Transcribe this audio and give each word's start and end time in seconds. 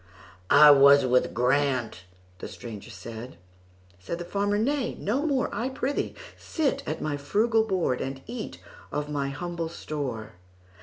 "I 0.49 0.71
was 0.71 1.05
with 1.05 1.31
Grant"—the 1.31 2.47
stranger 2.47 2.89
said; 2.89 3.37
Said 3.99 4.17
the 4.17 4.25
farmer, 4.25 4.57
"Nay, 4.57 4.95
no 4.95 5.27
more,—I 5.27 5.69
prithee 5.69 6.15
sit 6.35 6.81
at 6.87 7.03
my 7.03 7.17
frugal 7.17 7.63
board, 7.63 8.01
And 8.01 8.23
eat 8.25 8.57
of 8.91 9.09
my 9.09 9.29
humble 9.29 9.69
store. 9.69 10.31